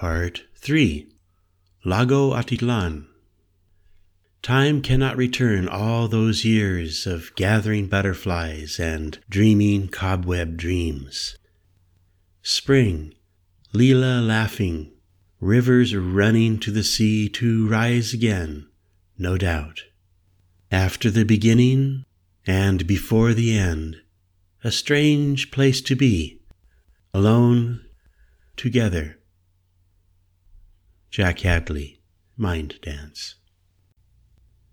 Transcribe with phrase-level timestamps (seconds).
[0.00, 1.08] Part 3
[1.84, 3.04] Lago Atitlan.
[4.40, 11.36] Time cannot return all those years of gathering butterflies and dreaming cobweb dreams.
[12.40, 13.12] Spring,
[13.74, 14.90] Leela laughing,
[15.38, 18.70] rivers running to the sea to rise again,
[19.18, 19.82] no doubt.
[20.72, 22.06] After the beginning
[22.46, 23.96] and before the end,
[24.64, 26.40] a strange place to be,
[27.12, 27.84] alone,
[28.56, 29.19] together.
[31.10, 32.00] Jack Hadley,
[32.36, 33.34] Mind Dance.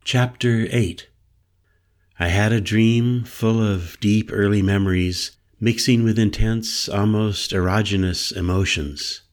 [0.03, 1.09] Chapter 8
[2.19, 9.23] I had a dream full of deep early memories, mixing with intense, almost erogenous emotions.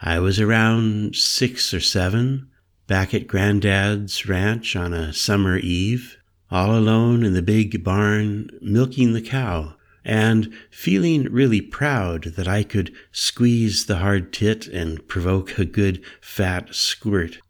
[0.00, 2.48] I was around six or seven,
[2.86, 6.16] back at Granddad's ranch on a summer eve,
[6.50, 9.75] all alone in the big barn, milking the cow,
[10.06, 16.00] and feeling really proud that I could squeeze the hard tit and provoke a good
[16.20, 17.40] fat squirt.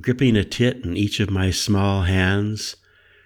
[0.00, 2.74] Gripping a tit in each of my small hands,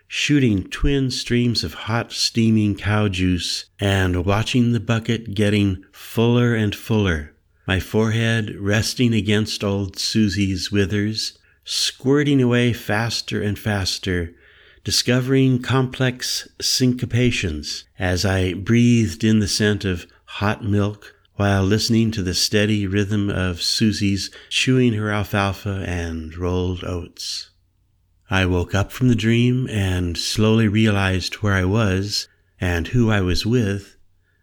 [0.07, 6.75] shooting twin streams of hot, steaming cow juice, and watching the bucket getting fuller and
[6.75, 7.35] fuller,
[7.67, 14.35] my forehead resting against old Susie's withers, squirting away faster and faster,
[14.87, 22.23] discovering complex syncopations as I breathed in the scent of hot milk while listening to
[22.23, 27.51] the steady rhythm of Susie's chewing her alfalfa and rolled oats.
[28.31, 32.29] I woke up from the dream and slowly realized where I was
[32.61, 33.97] and who I was with,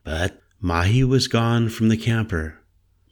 [0.03, 2.59] but Mahi was gone from the camper.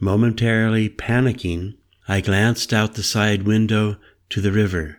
[0.02, 1.78] Momentarily panicking,
[2.10, 3.96] I glanced out the side window
[4.32, 4.98] to the river.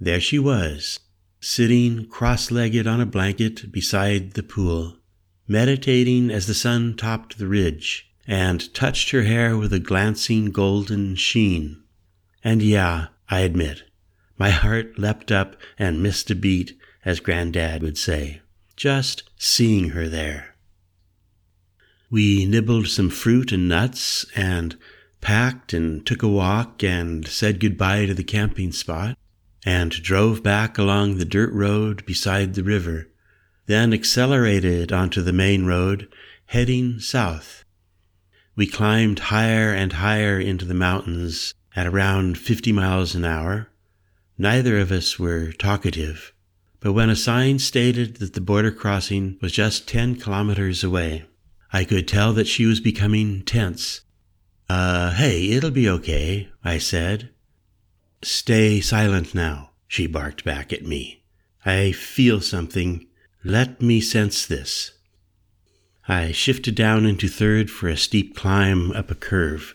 [0.00, 0.98] There she was,
[1.44, 4.96] sitting cross legged on a blanket beside the pool
[5.46, 11.14] meditating as the sun topped the ridge and touched her hair with a glancing golden
[11.14, 11.82] sheen.
[12.42, 13.82] And yeah, I admit,
[14.38, 18.40] my heart leapt up and missed a beat, as Grandad would say,
[18.76, 20.56] just seeing her there.
[22.10, 24.78] We nibbled some fruit and nuts and
[25.20, 29.18] packed and took a walk and said goodbye to the camping spot
[29.64, 33.08] and drove back along the dirt road beside the river
[33.66, 36.08] then accelerated onto the main road,
[36.46, 37.64] heading south.
[38.56, 43.68] We climbed higher and higher into the mountains at around 50 miles an hour.
[44.36, 46.32] Neither of us were talkative,
[46.80, 51.24] but when a sign stated that the border crossing was just 10 kilometers away,
[51.72, 54.02] I could tell that she was becoming tense.
[54.68, 57.30] Uh, hey, it'll be okay, I said.
[58.24, 61.22] Stay silent now, she barked back at me.
[61.66, 63.06] I feel something
[63.44, 64.92] let me sense this.
[66.08, 69.74] I shifted down into third for a steep climb up a curve,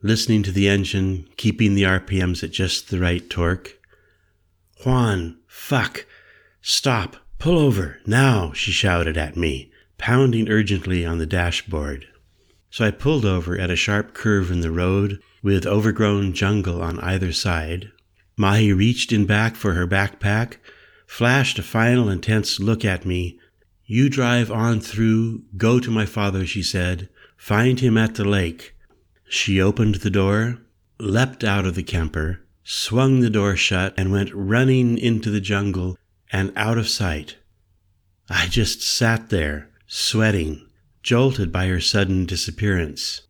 [0.00, 3.76] listening to the engine, keeping the RPMs at just the right torque.
[4.84, 6.06] Juan, fuck,
[6.62, 12.06] stop, pull over, now, she shouted at me, pounding urgently on the dashboard.
[12.70, 16.98] So I pulled over at a sharp curve in the road with overgrown jungle on
[17.00, 17.90] either side.
[18.36, 20.56] Mahi reached in back for her backpack,
[21.06, 23.38] flashed a final intense look at me.
[23.84, 27.08] You drive on through, go to my father, she said.
[27.36, 28.74] Find him at the lake.
[29.28, 30.58] She opened the door,
[30.98, 35.96] leapt out of the camper, swung the door shut, and went running into the jungle
[36.30, 37.36] and out of sight.
[38.28, 40.68] I just sat there, sweating,
[41.02, 43.22] jolted by her sudden disappearance.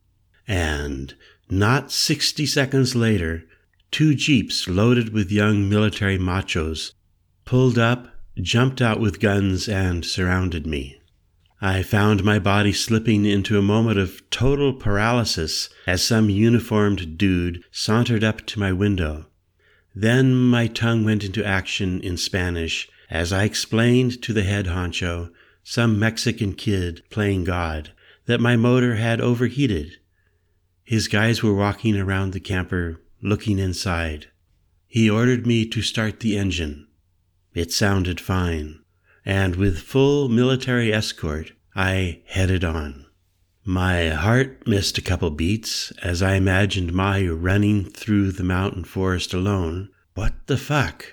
[0.46, 1.14] And
[1.50, 3.44] not sixty seconds later,
[3.90, 6.92] two jeeps loaded with young military machos
[7.44, 11.00] pulled up, jumped out with guns, and surrounded me.
[11.60, 17.64] I found my body slipping into a moment of total paralysis as some uniformed dude
[17.72, 19.26] sauntered up to my window.
[19.94, 25.32] Then my tongue went into action in Spanish as I explained to the head honcho,
[25.64, 27.92] some Mexican kid playing God,
[28.26, 29.98] that my motor had overheated.
[30.88, 34.28] His guys were walking around the camper, looking inside.
[34.86, 36.86] He ordered me to start the engine.
[37.52, 38.78] It sounded fine,
[39.22, 43.04] and with full military escort, I headed on.
[43.66, 49.34] My heart missed a couple beats as I imagined Mahi running through the mountain forest
[49.34, 49.90] alone.
[50.14, 51.12] What the fuck?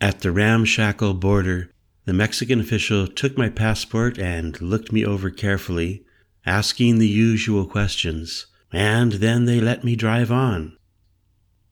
[0.00, 1.72] At the ramshackle border,
[2.04, 6.03] the Mexican official took my passport and looked me over carefully,
[6.46, 10.76] asking the usual questions, and then they let me drive on.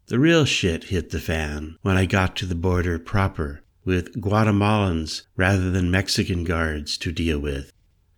[0.06, 5.22] The real shit hit the fan when I got to the border proper, with Guatemalans
[5.36, 7.72] rather than Mexican guards to deal with.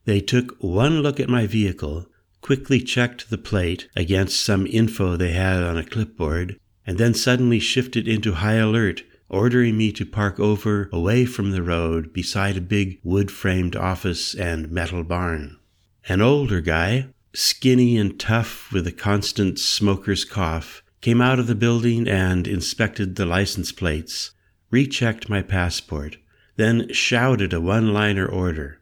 [0.05, 2.07] They took one look at my vehicle,
[2.41, 7.59] quickly checked the plate against some info they had on a clipboard, and then suddenly
[7.59, 12.61] shifted into high alert, ordering me to park over away from the road beside a
[12.61, 15.57] big wood framed office and metal barn.
[16.07, 21.55] An older guy, skinny and tough with a constant smoker's cough, came out of the
[21.55, 24.33] building and inspected the license plates,
[24.71, 26.19] rechecked my passport,
[26.57, 28.81] then shouted a one liner order.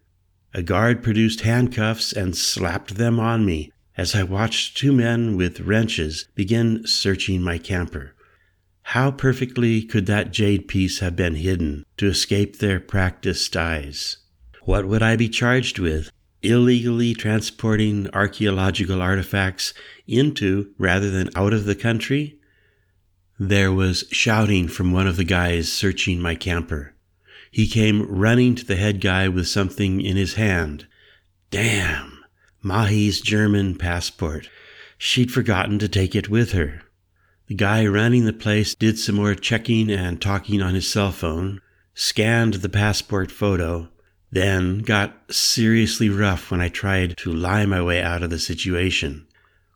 [0.52, 5.60] A guard produced handcuffs and slapped them on me as I watched two men with
[5.60, 8.14] wrenches begin searching my camper.
[8.82, 14.16] How perfectly could that jade piece have been hidden to escape their practiced eyes?
[14.62, 16.10] What would I be charged with?
[16.42, 19.72] Illegally transporting archaeological artifacts
[20.08, 22.40] into rather than out of the country?
[23.38, 26.94] There was shouting from one of the guys searching my camper.
[27.52, 30.86] He came running to the head guy with something in his hand.
[31.50, 32.24] Damn!
[32.60, 34.48] Mahi's German passport.
[34.98, 36.82] She'd forgotten to take it with her.
[37.46, 41.60] The guy running the place did some more checking and talking on his cell phone,
[41.94, 43.90] scanned the passport photo,
[44.32, 49.28] then got seriously rough when I tried to lie my way out of the situation.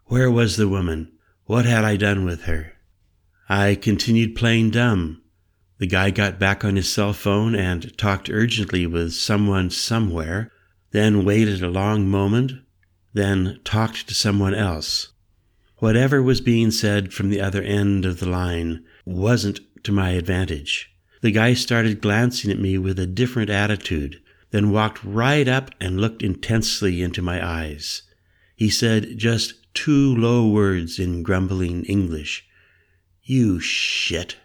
[0.06, 1.12] Where was the woman?
[1.44, 2.72] What had I done with her?
[3.48, 5.22] I continued playing dumb,
[5.78, 10.50] the guy got back on his cell phone and talked urgently with someone somewhere,
[10.92, 12.52] then waited a long moment,
[13.12, 15.08] then talked to someone else.
[15.78, 20.90] Whatever was being said from the other end of the line wasn't to my advantage.
[21.20, 26.00] The guy started glancing at me with a different attitude, then walked right up and
[26.00, 28.02] looked intensely into my eyes.
[28.54, 32.46] He said just two low words in grumbling English.
[33.22, 34.36] You shit.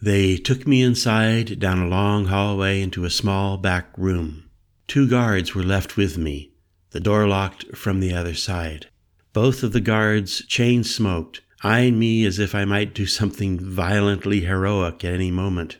[0.00, 4.48] They took me inside down a long hallway into a small back room.
[4.86, 6.52] Two guards were left with me,
[6.90, 8.86] the door locked from the other side.
[9.32, 14.40] Both of the guards chain smoked, eyeing me as if I might do something violently
[14.40, 15.76] heroic at any moment.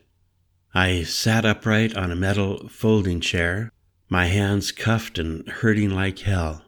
[0.74, 3.72] I sat upright on a metal folding chair,
[4.08, 6.64] my hands cuffed and hurting like hell.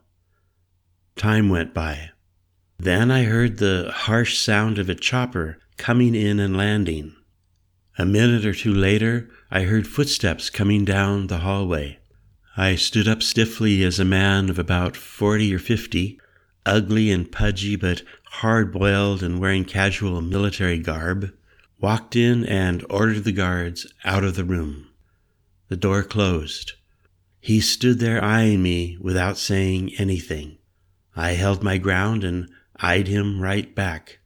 [1.14, 2.10] Time went by.
[2.78, 7.14] Then I heard the harsh sound of a chopper coming in and landing.
[7.96, 11.98] A minute or two later, I heard footsteps coming down the hallway.
[12.56, 16.18] I stood up stiffly as a man of about forty or fifty,
[16.66, 21.32] ugly and pudgy but hard boiled and wearing casual military garb,
[21.82, 24.86] walked in and ordered the guards out of the room.
[25.68, 26.72] The door closed.
[27.40, 30.58] He stood there eyeing me without saying anything.
[31.16, 32.48] I held my ground and
[32.80, 34.20] eyed him right back.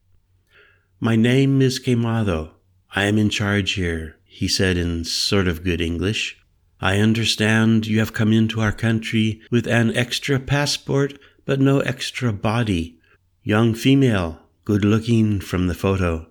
[1.01, 2.51] My name is Quemado,
[2.95, 6.39] I am in charge here, he said in sort of good English.
[6.81, 12.33] I understand you have come into our country with an extra passport, but no extra
[12.35, 12.99] body.
[13.43, 16.27] Young female, good looking from the photo.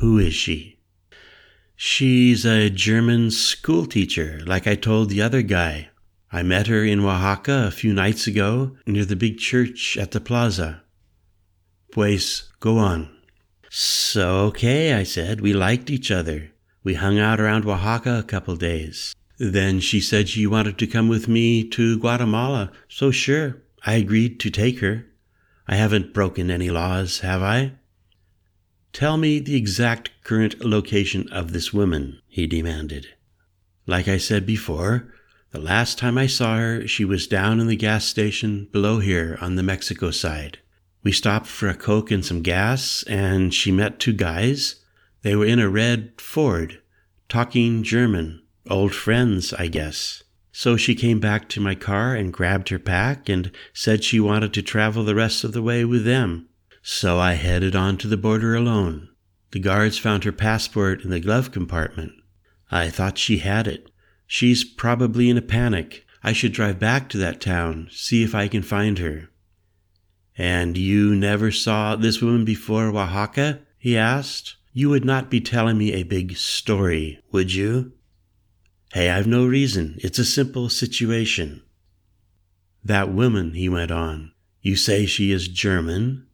[0.00, 0.78] Who is she?
[1.74, 5.88] She's a German schoolteacher, like I told the other guy.
[6.30, 10.20] I met her in Oaxaca a few nights ago near the big church at the
[10.20, 10.82] plaza.
[11.92, 13.08] Pues, go on.
[13.70, 15.40] So, okay, I said.
[15.40, 16.50] We liked each other.
[16.82, 19.14] We hung out around Oaxaca a couple days.
[19.38, 24.40] Then she said she wanted to come with me to Guatemala, so sure, I agreed
[24.40, 25.06] to take her.
[25.66, 27.72] I haven't broken any laws, have I?
[28.96, 33.08] Tell me the exact current location of this woman, he demanded.
[33.86, 35.12] Like I said before,
[35.50, 39.36] the last time I saw her, she was down in the gas station below here
[39.42, 40.60] on the Mexico side.
[41.02, 44.76] We stopped for a Coke and some gas, and she met two guys.
[45.20, 46.80] They were in a red Ford,
[47.28, 48.40] talking German.
[48.70, 50.22] Old friends, I guess.
[50.52, 54.54] So she came back to my car and grabbed her pack and said she wanted
[54.54, 56.48] to travel the rest of the way with them.
[56.88, 59.08] So I headed on to the border alone.
[59.50, 62.12] The guards found her passport in the glove compartment.
[62.70, 63.90] I thought she had it.
[64.28, 66.06] She's probably in a panic.
[66.22, 69.30] I should drive back to that town, see if I can find her.
[70.38, 73.62] And you never saw this woman before Oaxaca?
[73.76, 74.54] he asked.
[74.72, 77.94] You would not be telling me a big story, would you?
[78.92, 79.96] Hey, I've no reason.
[79.98, 81.62] It's a simple situation.
[82.84, 84.30] That woman, he went on,
[84.62, 86.26] you say she is German?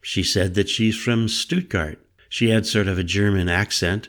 [0.00, 1.98] She said that she's from Stuttgart.
[2.28, 4.08] She had sort of a German accent.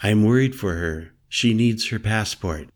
[0.00, 1.12] I'm worried for her.
[1.28, 2.68] She needs her passport.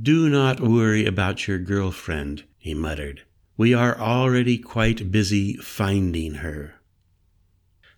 [0.00, 3.22] Do not worry about your girlfriend, he muttered.
[3.56, 6.74] We are already quite busy finding her.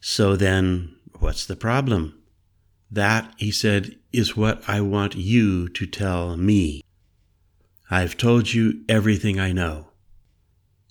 [0.01, 2.21] So then, what's the problem?
[2.91, 6.83] That, he said, is what I want you to tell me.
[7.91, 9.89] I've told you everything I know.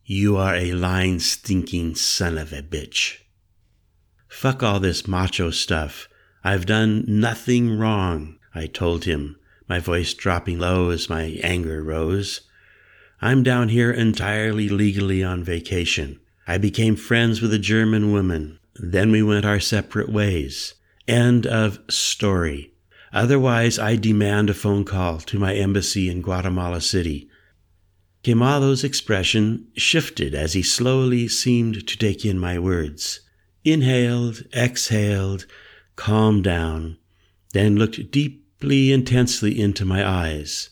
[0.05, 3.19] You are a lying, stinking son of a bitch.
[4.27, 6.09] Fuck all this macho stuff.
[6.43, 9.37] I've done nothing wrong, I told him,
[9.69, 12.41] my voice dropping low as my anger rose.
[13.21, 16.19] I'm down here entirely legally on vacation.
[16.45, 18.59] I became friends with a German woman.
[18.75, 20.73] Then we went our separate ways.
[21.07, 22.73] End of story.
[23.13, 27.29] Otherwise, I demand a phone call to my embassy in Guatemala City.
[28.23, 33.19] Quemado's expression shifted as he slowly seemed to take in my words.
[33.65, 35.45] Inhaled, exhaled,
[35.97, 36.97] calmed down,
[37.51, 40.69] then looked deeply, intensely into my eyes.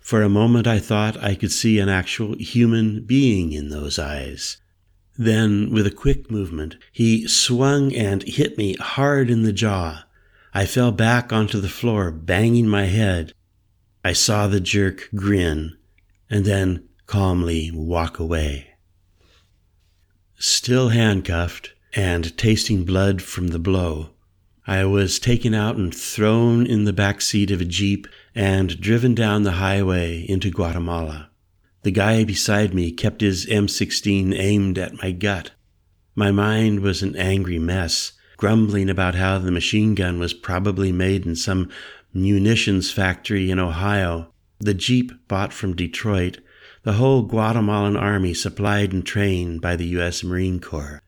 [0.00, 4.56] For a moment I thought I could see an actual human being in those eyes.
[5.16, 10.04] Then, with a quick movement, he swung and hit me hard in the jaw.
[10.52, 13.32] I fell back onto the floor, banging my head.
[14.04, 15.76] I saw the jerk grin
[16.30, 18.68] and then calmly walk away.
[20.38, 24.10] Still handcuffed and tasting blood from the blow,
[24.66, 29.14] I was taken out and thrown in the back seat of a Jeep and driven
[29.14, 31.30] down the highway into Guatemala.
[31.84, 35.52] The guy beside me kept his M16 aimed at my gut.
[36.14, 41.24] My mind was an angry mess, grumbling about how the machine gun was probably made
[41.24, 41.70] in some
[42.12, 46.40] munitions factory in Ohio, the Jeep bought from Detroit,
[46.88, 50.24] the whole Guatemalan army supplied and trained by the U.S.
[50.24, 51.02] Marine Corps.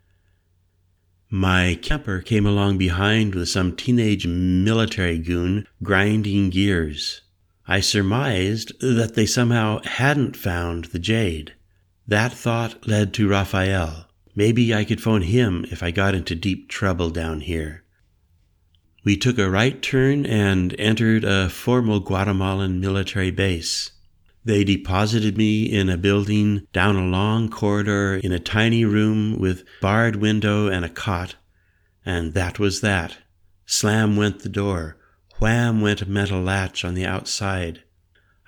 [1.30, 7.22] My camper came along behind with some teenage military goon grinding gears.
[7.66, 11.54] I surmised that they somehow hadn't found the jade.
[12.06, 14.04] That thought led to Raphael.
[14.34, 17.84] Maybe I could phone him if I got into deep trouble down here.
[19.02, 23.92] We took a right turn and entered a formal Guatemalan military base.
[24.44, 29.64] They deposited me in a building down a long corridor in a tiny room with
[29.82, 31.34] barred window and a cot,
[32.06, 33.18] and that was that.
[33.66, 34.96] Slam went the door.
[35.40, 37.82] Wham went a metal latch on the outside.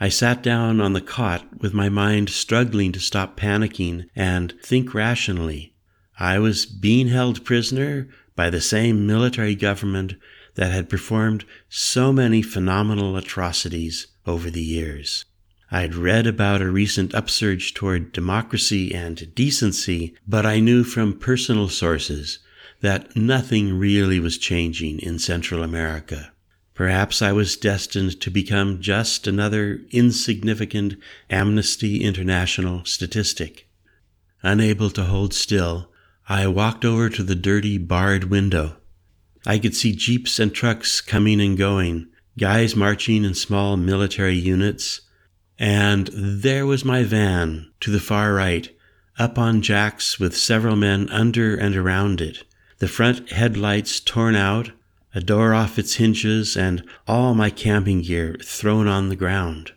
[0.01, 4.95] I sat down on the cot with my mind struggling to stop panicking and think
[4.95, 5.75] rationally.
[6.19, 10.15] I was being held prisoner by the same military government
[10.55, 15.25] that had performed so many phenomenal atrocities over the years.
[15.75, 21.71] I'd read about a recent upsurge toward democracy and decency, but I knew from personal
[21.71, 22.41] sources
[22.83, 26.31] that nothing really was changing in Central America.
[26.75, 30.97] Perhaps I was destined to become just another insignificant
[31.31, 33.67] Amnesty International statistic.
[34.43, 35.91] Unable to hold still,
[36.29, 38.77] I walked over to the dirty barred window.
[39.47, 45.01] I could see jeeps and trucks coming and going, guys marching in small military units,
[45.63, 48.77] and there was my van to the far right,
[49.17, 52.43] up on jacks with several men under and around it,
[52.79, 54.73] the front headlights torn out,
[55.15, 59.71] a door off its hinges, and all my camping gear thrown on the ground.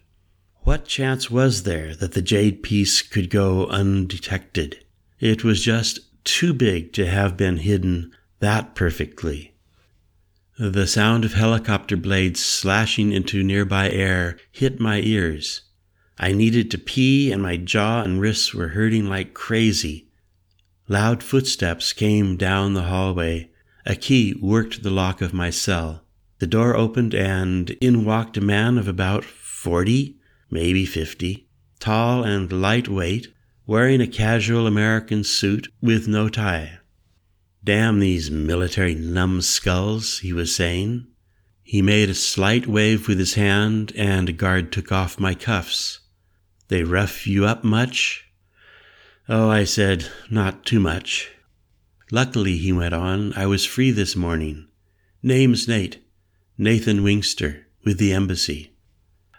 [0.61, 4.83] What chance was there that the jade piece could go undetected?
[5.19, 9.53] It was just too big to have been hidden that perfectly.
[10.57, 15.61] The sound of helicopter blades slashing into nearby air hit my ears.
[16.17, 20.07] I needed to pee, and my jaw and wrists were hurting like crazy.
[20.87, 23.49] Loud footsteps came down the hallway,
[23.85, 26.03] a key worked the lock of my cell.
[26.39, 30.17] The door opened, and in walked a man of about forty,
[30.49, 31.47] maybe fifty,
[31.79, 33.33] tall and lightweight,
[33.67, 36.79] wearing a casual American suit with no tie.
[37.63, 41.07] Damn these military numbskulls, he was saying.
[41.63, 46.01] He made a slight wave with his hand, and a guard took off my cuffs.
[46.67, 48.25] They rough you up much?
[49.29, 51.31] Oh, I said, not too much.
[52.11, 54.67] Luckily, he went on, I was free this morning.
[55.21, 56.03] Name's Nate,
[56.57, 58.75] Nathan Wingster, with the embassy.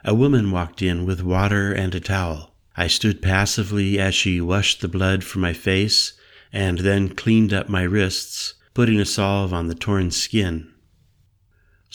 [0.04, 2.54] A woman walked in with water and a towel.
[2.76, 6.12] I stood passively as she washed the blood from my face
[6.52, 10.72] and then cleaned up my wrists, putting a salve on the torn skin.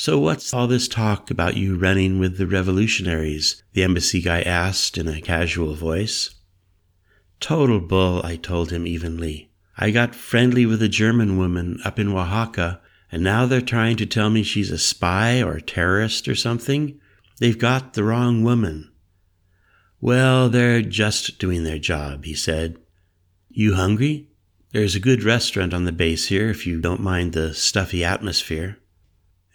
[0.04, 3.62] So, what's all this talk about you running with the revolutionaries?
[3.74, 6.34] the embassy guy asked in a casual voice.
[7.40, 9.52] Total bull, I told him evenly.
[9.78, 12.82] I got friendly with a German woman up in Oaxaca,
[13.12, 17.00] and now they're trying to tell me she's a spy or a terrorist or something.
[17.38, 18.92] They've got the wrong woman.
[20.00, 22.80] Well, they're just doing their job, he said.
[23.50, 24.30] You hungry?
[24.72, 28.80] There's a good restaurant on the base here if you don't mind the stuffy atmosphere.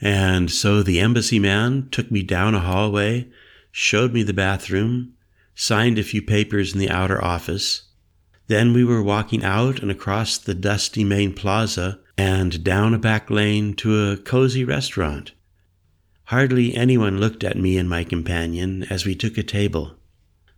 [0.00, 3.28] And so the embassy man took me down a hallway,
[3.70, 5.14] showed me the bathroom,
[5.54, 7.82] signed a few papers in the outer office,
[8.48, 13.28] Then we were walking out and across the dusty main plaza and down a back
[13.30, 15.32] lane to a cozy restaurant.
[16.24, 19.96] Hardly anyone looked at me and my companion as we took a table.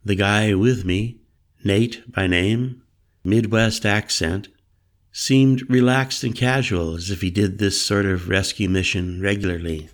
[0.05, 1.19] The guy with me,
[1.65, 2.83] Nate by name,
[3.25, 4.49] Midwest accent,
[5.19, 9.89] seemed relaxed and casual as if he did this sort of rescue mission regularly.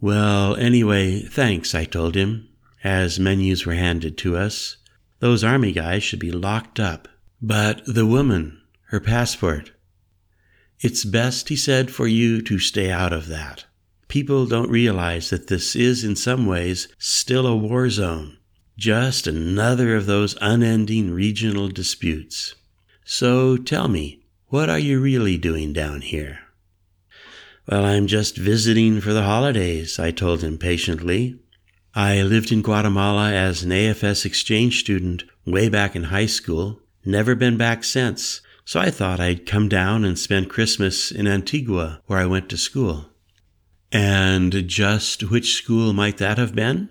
[0.00, 2.48] Well, anyway, thanks, I told him,
[2.84, 4.76] as menus were handed to us.
[5.18, 7.08] Those army guys should be locked up.
[7.42, 9.72] But the woman, her passport.
[10.78, 13.64] It's best, he said, for you to stay out of that.
[14.06, 18.38] People don't realize that this is, in some ways, still a war zone,
[18.76, 22.54] just another of those unending regional disputes.
[23.04, 24.17] So tell me,
[24.48, 26.40] what are you really doing down here?
[27.68, 31.38] Well, I'm just visiting for the holidays, I told him patiently.
[31.94, 37.34] I lived in Guatemala as an AFS exchange student way back in high school, never
[37.34, 42.18] been back since, so I thought I'd come down and spend Christmas in Antigua, where
[42.18, 43.10] I went to school.
[43.92, 46.88] And just which school might that have been?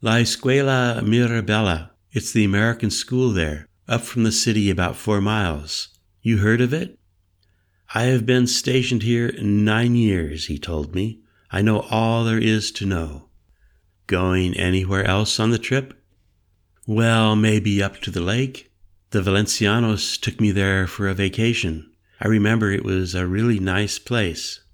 [0.00, 1.92] La Escuela Mirabella.
[2.12, 5.88] It's the American school there, up from the city about four miles.
[6.26, 6.98] You heard of it?
[7.94, 11.20] I have been stationed here nine years, he told me.
[11.52, 13.28] I know all there is to know.
[14.08, 15.94] Going anywhere else on the trip?
[16.84, 18.72] Well, maybe up to the lake.
[19.10, 21.92] The Valencianos took me there for a vacation.
[22.20, 24.64] I remember it was a really nice place.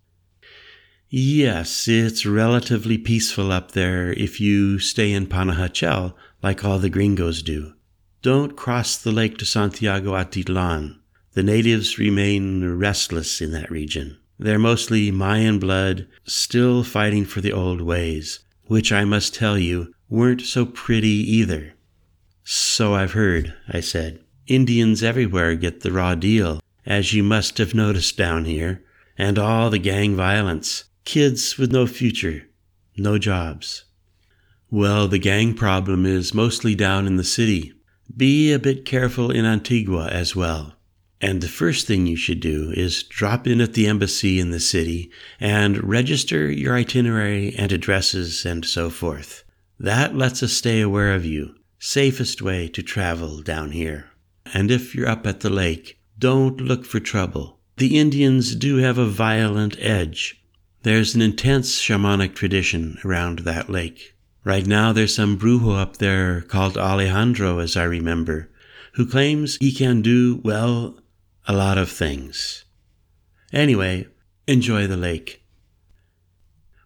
[1.11, 7.42] Yes, it's relatively peaceful up there if you stay in Panajachel like all the gringos
[7.42, 7.75] do.
[8.23, 11.00] Don't cross the lake to Santiago Atitlan.
[11.35, 14.19] The natives remain restless in that region.
[14.39, 18.41] They're mostly Mayan blood, still fighting for the old ways
[18.73, 21.75] which I must tell you weren't so pretty either.
[22.43, 24.21] So I've heard, I said.
[24.47, 28.83] Indians everywhere get the raw deal, as you must have noticed down here,
[29.19, 32.49] and all the gang violence, kids with no future,
[32.97, 33.85] no jobs.
[34.71, 37.75] Well, the gang problem is mostly down in the city.
[38.16, 40.77] Be a bit careful in Antigua as well.
[41.24, 44.58] And the first thing you should do is drop in at the embassy in the
[44.58, 45.08] city
[45.38, 49.44] and register your itinerary and addresses and so forth.
[49.78, 51.54] That lets us stay aware of you.
[51.78, 54.11] Safest way to travel down here.
[54.52, 57.61] And if you're up at the lake, don't look for trouble.
[57.76, 60.42] The Indians do have a violent edge.
[60.82, 64.16] There's an intense shamanic tradition around that lake.
[64.44, 68.50] Right now, there's some brujo up there called Alejandro, as I remember,
[68.94, 70.98] who claims he can do, well,
[71.46, 72.64] a lot of things.
[73.52, 74.07] Anyway,
[74.46, 75.42] enjoy the lake.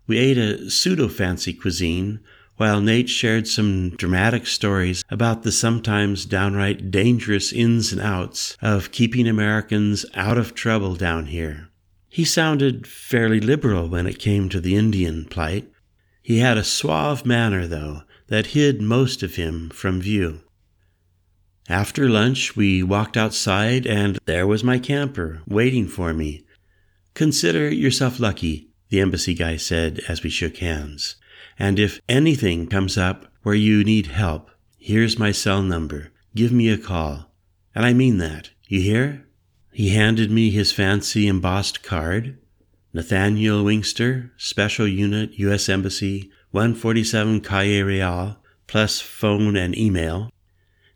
[0.07, 2.21] We ate a pseudo fancy cuisine
[2.57, 8.93] while Nate shared some dramatic stories about the sometimes downright dangerous ins and outs of
[8.93, 11.69] keeping Americans out of trouble down here.
[12.09, 15.71] He sounded fairly liberal when it came to the Indian plight.
[16.23, 20.41] He had a suave manner, though, that hid most of him from view.
[21.69, 26.45] After lunch, we walked outside, and there was my camper waiting for me.
[27.15, 31.17] Consider yourself lucky, the embassy guy said as we shook hands.
[31.59, 36.13] And if anything comes up where you need help, here's my cell number.
[36.35, 37.33] Give me a call.
[37.75, 38.51] And I mean that.
[38.69, 39.27] You hear?
[39.73, 42.39] He handed me his fancy embossed card.
[42.93, 45.69] Nathaniel Wingster, Special Unit, U.S.
[45.69, 50.31] Embassy, 147 Calle Real, plus phone and email.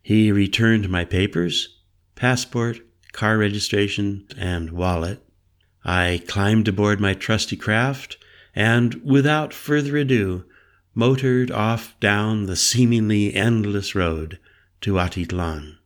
[0.01, 1.77] He returned my papers,
[2.15, 2.79] passport,
[3.11, 5.23] car registration, and wallet.
[5.83, 8.17] I climbed aboard my trusty craft
[8.55, 10.45] and, without further ado,
[10.93, 14.39] motored off down the seemingly endless road
[14.81, 15.77] to Atitlan.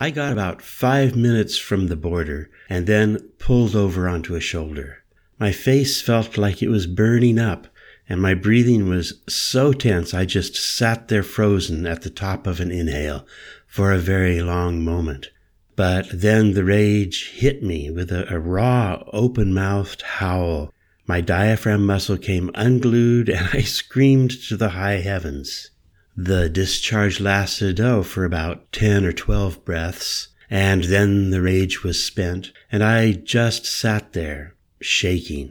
[0.00, 5.04] I got about five minutes from the border and then pulled over onto a shoulder.
[5.38, 7.68] My face felt like it was burning up
[8.08, 12.60] and my breathing was so tense I just sat there frozen at the top of
[12.60, 13.26] an inhale
[13.66, 15.30] for a very long moment.
[15.76, 20.72] But then the rage hit me with a, a raw, open mouthed howl.
[21.06, 25.70] My diaphragm muscle came unglued and I screamed to the high heavens.
[26.16, 32.04] The discharge lasted, oh, for about 10 or 12 breaths, and then the rage was
[32.04, 35.50] spent, and I just sat there, shaking.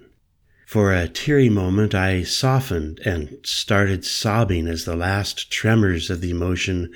[0.74, 6.32] For a teary moment, I softened and started sobbing as the last tremors of the
[6.32, 6.92] emotion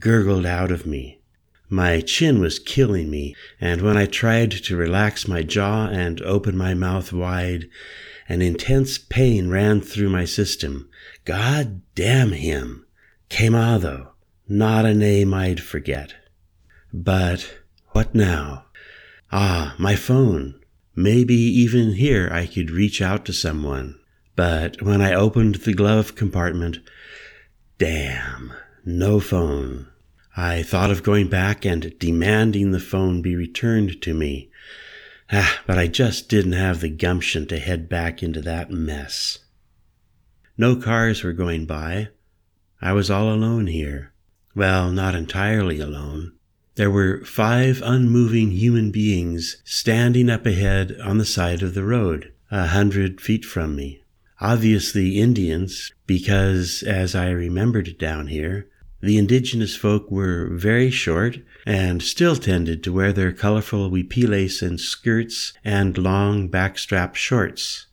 [0.00, 1.20] gurgled out of me.
[1.68, 6.56] My chin was killing me, and when I tried to relax my jaw and open
[6.56, 7.68] my mouth wide,
[8.28, 10.90] an intense pain ran through my system.
[11.24, 12.84] God damn him!
[13.28, 14.08] Quemado,
[14.48, 16.14] not a name I'd forget.
[16.92, 17.48] But
[17.90, 18.64] what now?
[19.30, 20.59] Ah, my phone.
[20.94, 23.98] Maybe even here I could reach out to someone.
[24.36, 26.78] But when I opened the glove compartment,
[27.78, 28.52] damn,
[28.84, 29.88] no phone.
[30.36, 34.50] I thought of going back and demanding the phone be returned to me.
[35.32, 39.38] Ah, but I just didn't have the gumption to head back into that mess.
[40.56, 42.08] No cars were going by.
[42.82, 44.12] I was all alone here.
[44.54, 46.32] Well, not entirely alone.
[46.76, 52.32] There were five unmoving human beings standing up ahead on the side of the road,
[52.50, 54.02] a hundred feet from me.
[54.40, 58.68] Obviously Indians, because, as I remembered down here,
[59.02, 64.78] the indigenous folk were very short and still tended to wear their colorful huipiles and
[64.78, 67.86] skirts and long backstrap shorts.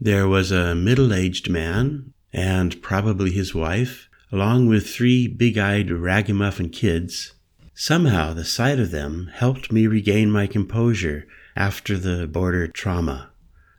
[0.00, 5.90] There was a middle aged man, and probably his wife, along with three big eyed
[5.90, 7.33] ragamuffin kids,
[7.76, 13.30] Somehow the sight of them helped me regain my composure after the border trauma.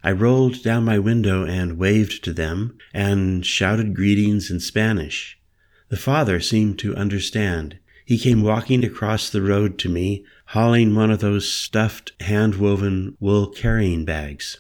[0.03, 5.39] I rolled down my window and waved to them and shouted greetings in Spanish.
[5.87, 7.79] The father seemed to understand.
[8.05, 13.15] He came walking across the road to me, hauling one of those stuffed, hand woven
[13.21, 14.57] wool carrying bags.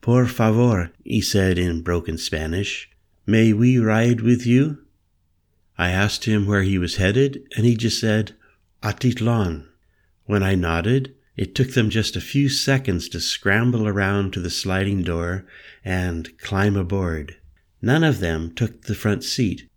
[0.00, 2.90] Por favor, he said in broken Spanish,
[3.26, 4.78] may we ride with you?
[5.76, 8.34] I asked him where he was headed, and he just said,
[8.82, 9.66] Atitlan.
[10.26, 14.50] When I nodded, it took them just a few seconds to scramble around to the
[14.50, 15.46] sliding door
[15.84, 17.36] and climb aboard.
[17.82, 19.68] None of them took the front seat.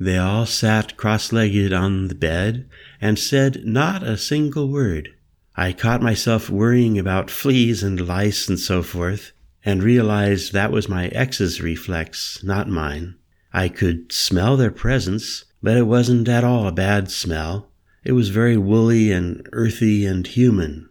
[0.00, 2.68] They all sat cross legged on the bed
[3.00, 5.10] and said not a single word.
[5.56, 9.32] I caught myself worrying about fleas and lice and so forth,
[9.64, 13.16] and realized that was my ex's reflex, not mine.
[13.52, 17.68] I could smell their presence, but it wasn't at all a bad smell.
[18.04, 20.88] It was very woolly and earthy and human.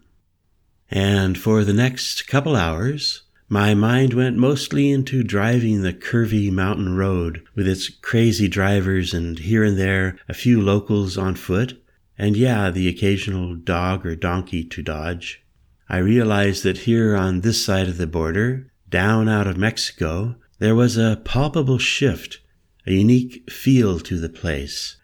[0.90, 6.98] And for the next couple hours, my mind went mostly into driving the curvy mountain
[6.98, 11.82] road with its crazy drivers and here and there a few locals on foot,
[12.18, 15.44] and yeah, the occasional dog or donkey to dodge.
[15.88, 20.76] I realized that here on this side of the border, down out of Mexico, there
[20.76, 22.40] was a palpable shift,
[22.86, 24.97] a unique feel to the place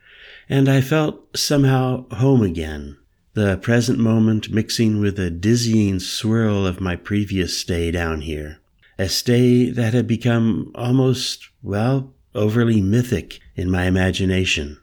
[0.50, 2.98] and I felt somehow home again,
[3.34, 8.60] the present moment mixing with the dizzying swirl of my previous stay down here,
[9.00, 14.80] a stay that had become almost, well, overly mythic in my imagination.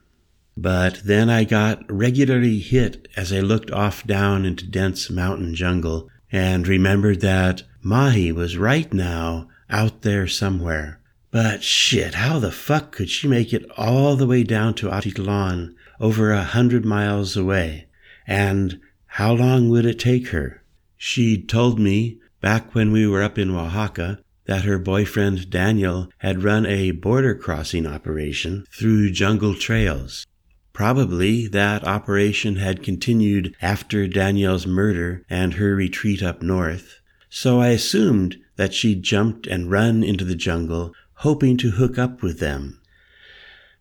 [0.56, 6.10] But then I got regularly hit as I looked off down into dense mountain jungle
[6.32, 10.99] and remembered that Mahi was right now out there somewhere,
[11.30, 15.74] but shit, how the fuck could she make it all the way down to Atitlan,
[16.00, 17.86] over a hundred miles away?
[18.26, 20.62] And how long would it take her?
[20.96, 26.42] She'd told me, back when we were up in Oaxaca, that her boyfriend Daniel had
[26.42, 30.26] run a border crossing operation through jungle trails.
[30.72, 37.68] Probably that operation had continued after Daniel's murder and her retreat up north, so I
[37.68, 42.80] assumed that she'd jumped and run into the jungle hoping to hook up with them.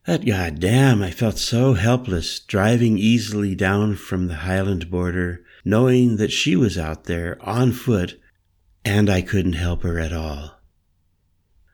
[0.05, 6.33] That goddamn, I felt so helpless driving easily down from the Highland border, knowing that
[6.33, 8.19] she was out there on foot
[8.83, 10.59] and I couldn't help her at all.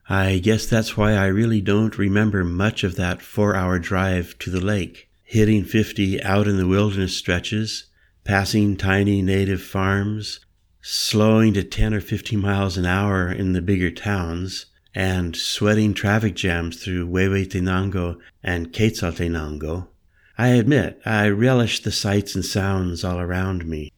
[0.08, 4.52] I guess that's why I really don't remember much of that four hour drive to
[4.52, 7.86] the lake, hitting 50 out in the wilderness stretches,
[8.24, 10.42] passing tiny native farms,
[10.82, 16.36] slowing to 10 or 15 miles an hour in the bigger towns, and sweating traffic
[16.36, 19.90] jams through Huehuetenango and Quetzaltenango,
[20.38, 23.92] I admit I relished the sights and sounds all around me.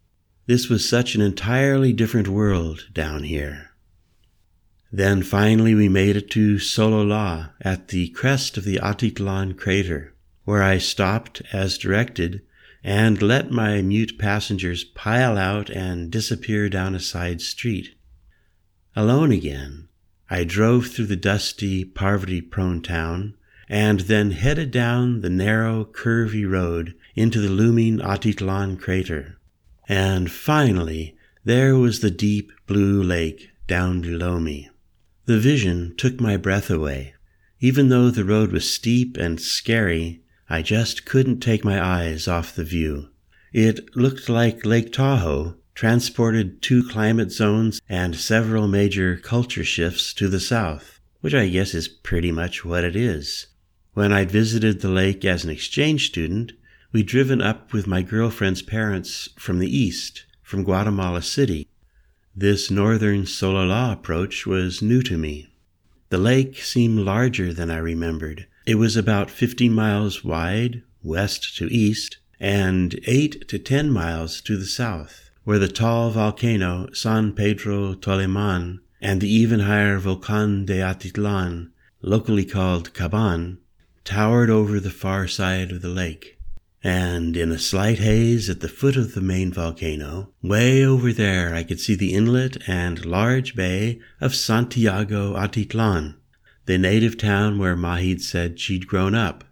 [0.48, 3.72] This was such an entirely different world down here.
[4.92, 10.64] Then finally we made it to Solola at the crest of the Atitlan crater, where
[10.64, 12.42] I stopped as directed
[12.84, 17.96] and let my mute passengers pile out and disappear down a side street.
[18.96, 19.87] Alone again,
[20.30, 23.36] I drove through the dusty, poverty prone town
[23.70, 29.38] and then headed down the narrow, curvy road into the looming Atitlan crater.
[29.90, 34.70] And finally, there was the deep blue lake down below me.
[35.26, 37.14] The vision took my breath away.
[37.60, 42.56] Even though the road was steep and scary, I just couldn't take my eyes off
[42.56, 43.10] the view.
[43.52, 50.28] It looked like Lake Tahoe, transported two climate zones and several major culture shifts to
[50.28, 53.46] the south, which I guess is pretty much what it is.
[53.94, 56.54] When I'd visited the lake as an exchange student,
[56.92, 61.68] we'd driven up with my girlfriend's parents from the east, from Guatemala City.
[62.36, 65.54] This northern Solola approach was new to me.
[66.10, 68.48] The lake seemed larger than I remembered.
[68.66, 74.58] It was about 50 miles wide, west to east, and 8 to 10 miles to
[74.58, 80.80] the south, where the tall volcano San Pedro Toliman and the even higher Volcan de
[80.82, 81.70] Atitlan,
[82.02, 83.56] locally called Caban,
[84.04, 86.38] towered over the far side of the lake.
[86.84, 91.56] And in a slight haze at the foot of the main volcano, way over there,
[91.56, 96.16] I could see the inlet and large bay of Santiago Atitlan,
[96.66, 99.46] the native town where Mahi'd said she'd grown up.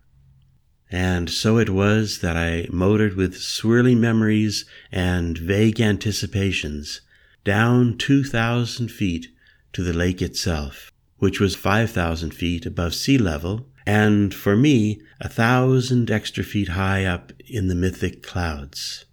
[0.92, 7.02] And so it was that I motored with swirling memories and vague anticipations
[7.44, 9.28] down 2,000 feet
[9.74, 15.30] to the lake itself, which was 5,000 feet above sea level and for me, a
[15.30, 19.06] thousand extra feet high up in the mythic clouds.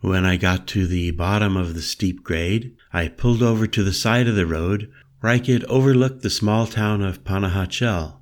[0.00, 3.92] When I got to the bottom of the steep grade, I pulled over to the
[3.92, 8.16] side of the road where I could overlook the small town of Panajachel.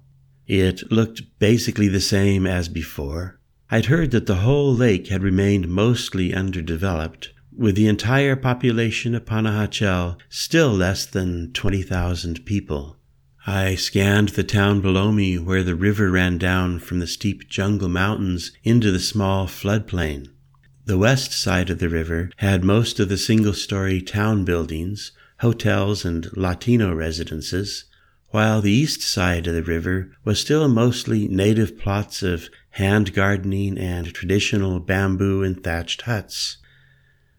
[0.53, 3.39] It looked basically the same as before.
[3.71, 9.25] I'd heard that the whole lake had remained mostly underdeveloped, with the entire population of
[9.25, 12.97] Panajachel still less than 20,000 people.
[13.47, 17.89] I scanned the town below me where the river ran down from the steep jungle
[17.89, 20.31] mountains into the small floodplain.
[20.85, 26.05] The west side of the river had most of the single story town buildings, hotels,
[26.05, 27.85] and Latino residences,
[28.31, 33.77] while the east side of the river was still mostly native plots of hand gardening
[33.77, 36.59] and traditional bamboo and thatched huts.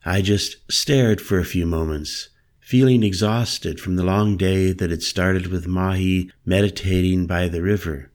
[0.04, 5.04] I just stared for a few moments, feeling exhausted from the long day that had
[5.04, 8.12] started with Mahi meditating by the river.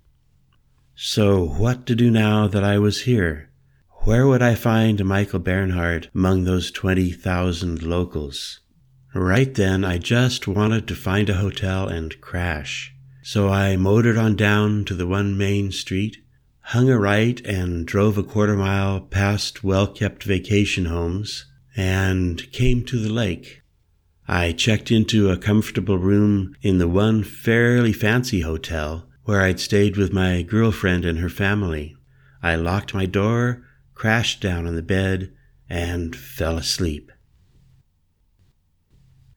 [0.94, 3.50] So, what to do now that I was here?
[4.04, 8.60] Where would I find Michael Bernhard among those 20,000 locals?
[9.18, 12.94] Right then, I just wanted to find a hotel and crash.
[13.22, 16.18] So I motored on down to the one main street,
[16.60, 22.84] hung a right, and drove a quarter mile past well kept vacation homes, and came
[22.84, 23.62] to the lake.
[24.28, 29.96] I checked into a comfortable room in the one fairly fancy hotel where I'd stayed
[29.96, 31.96] with my girlfriend and her family.
[32.42, 35.32] I locked my door, crashed down on the bed,
[35.70, 37.10] and fell asleep.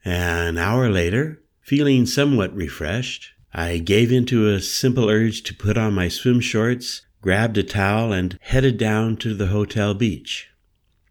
[0.06, 5.78] An hour later, feeling somewhat refreshed, I gave in to a simple urge to put
[5.78, 10.48] on my swim shorts, grabbed a towel, and headed down to the hotel beach.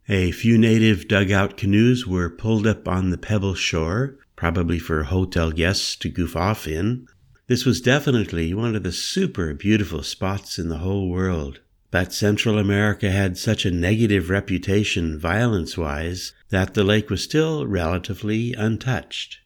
[0.08, 5.50] A few native dugout canoes were pulled up on the pebble shore, probably for hotel
[5.50, 7.06] guests to goof off in.
[7.46, 11.60] This was definitely one of the super beautiful spots in the whole world.
[11.90, 17.66] But Central America had such a negative reputation violence wise that the lake was still
[17.66, 19.38] relatively untouched.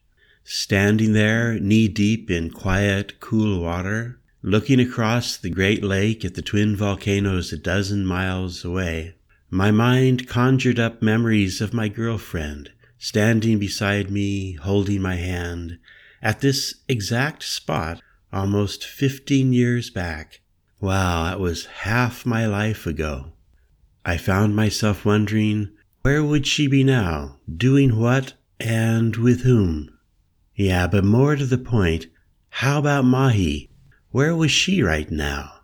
[0.44, 6.42] Standing there, knee deep in quiet, cool water, looking across the great lake at the
[6.42, 9.14] twin volcanoes a dozen miles away,
[9.50, 12.70] my mind conjured up memories of my girlfriend
[13.02, 15.76] standing beside me, holding my hand,
[16.22, 18.00] at this exact spot
[18.32, 20.40] almost 15 years back.
[20.82, 23.34] Wow, that was half my life ago.
[24.04, 25.70] I found myself wondering
[26.02, 29.96] where would she be now, doing what, and with whom?
[30.56, 32.08] Yeah, but more to the point,
[32.50, 33.70] how about Mahi?
[34.10, 35.60] Where was she right now?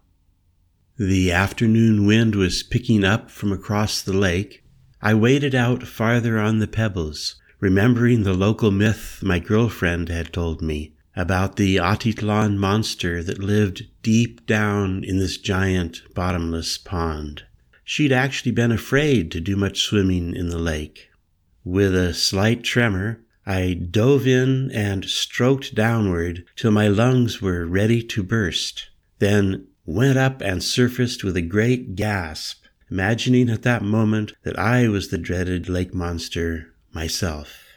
[0.97, 4.63] The afternoon wind was picking up from across the lake.
[5.03, 10.63] I waded out farther on the pebbles, remembering the local myth my girlfriend had told
[10.63, 17.43] me about the Atitlan monster that lived deep down in this giant bottomless pond.
[17.83, 21.11] She'd actually been afraid to do much swimming in the lake.
[21.65, 28.01] With a slight tremor, I dove in and stroked downward till my lungs were ready
[28.05, 28.89] to burst.
[29.19, 34.87] Then went up and surfaced with a great gasp, imagining at that moment that I
[34.87, 37.68] was the dreaded lake monster myself.